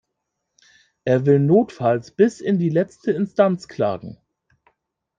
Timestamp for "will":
1.27-1.37